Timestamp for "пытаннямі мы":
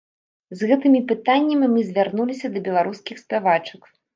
1.11-1.85